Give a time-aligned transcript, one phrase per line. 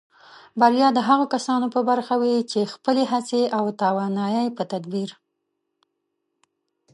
[0.59, 5.09] بریا د هغو کسانو په برخه وي چې خپلې هڅې او توانایۍ په تدبیر